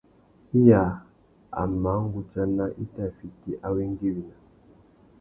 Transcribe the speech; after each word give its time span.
Iya 0.59 0.83
a 1.59 1.61
mà 1.81 1.91
nʼgudzana 2.03 2.65
i 2.83 2.85
tà 2.93 3.03
fiti 3.17 3.51
awéngüéwina. 3.67 4.35